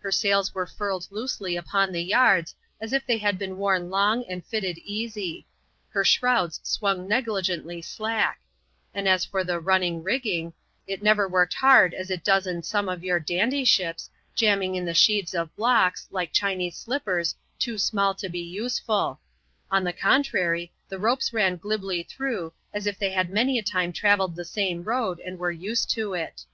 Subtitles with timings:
[0.00, 4.24] Her sails were furled loosely ijqpon the yards, as if they had been worn long,
[4.24, 5.46] and fitted easy;
[5.90, 8.40] her shrouds swung negligently slack;
[8.92, 10.52] and as for the '^ running i^ggiiig)"
[10.88, 14.74] i^ never worked hard as it does in some of your ^^ dandy ships," jamming
[14.74, 19.20] in the sheaves of blocks, like Chinese ^spers, too smaU to be useful;
[19.70, 23.92] on the contrary, the ropes ran glibly through, as if they had many a time
[23.92, 26.44] travelled the same road, and were used to it.